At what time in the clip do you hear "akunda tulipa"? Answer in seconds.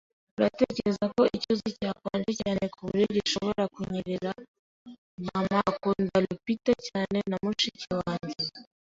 5.71-6.73